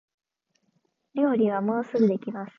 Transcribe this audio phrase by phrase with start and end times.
[1.13, 2.49] 料理はもうすぐできます